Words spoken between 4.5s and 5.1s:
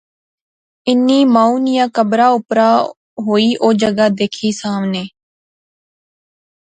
ساونے